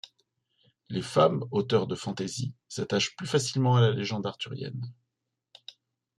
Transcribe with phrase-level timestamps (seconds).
[0.89, 4.81] Les femmes auteurs de fantasy s'attachent plus facilement à la légende arthurienne.